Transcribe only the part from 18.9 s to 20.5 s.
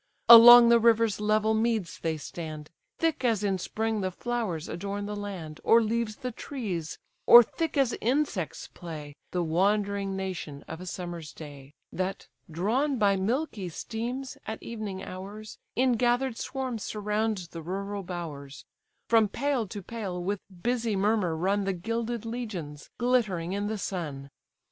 From pail to pail with